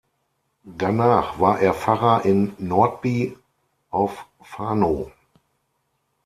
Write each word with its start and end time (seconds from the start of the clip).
Danach 0.63 1.39
war 1.39 1.59
er 1.59 1.75
Pfarrer 1.75 2.25
in 2.25 2.53
Nordby 2.57 3.37
auf 3.91 4.25
Fanø. 4.41 5.11